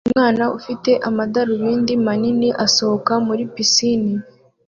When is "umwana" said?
0.07-0.43